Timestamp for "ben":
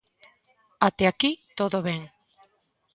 1.87-2.01